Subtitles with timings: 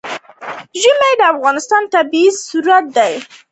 [0.81, 3.13] ژمی د افغانستان طبعي ثروت دی.